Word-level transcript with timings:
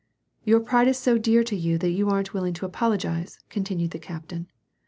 "Your 0.45 0.59
pride 0.61 0.87
is 0.87 0.97
so 0.97 1.19
dear 1.19 1.43
to 1.43 1.55
you 1.55 1.77
that 1.77 1.91
you 1.91 2.09
aren't 2.09 2.33
willing 2.33 2.55
t<» 2.55 2.65
apologize," 2.65 3.37
continued 3.51 3.91
the 3.91 3.99
captain. 3.99 4.47